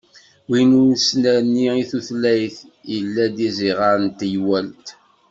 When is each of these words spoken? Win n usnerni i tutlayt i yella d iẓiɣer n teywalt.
Win 0.49 0.71
n 0.71 0.77
usnerni 0.83 1.65
i 1.81 1.83
tutlayt 1.89 2.57
i 2.65 2.67
yella 2.93 3.25
d 3.35 3.37
iẓiɣer 3.47 3.95
n 4.05 4.07
teywalt. 4.17 4.87